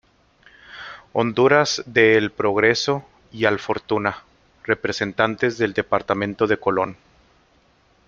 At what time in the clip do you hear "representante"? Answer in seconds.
4.63-5.51